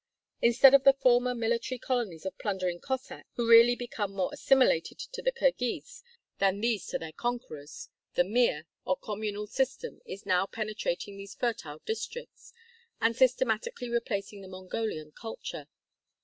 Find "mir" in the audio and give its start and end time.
8.23-8.65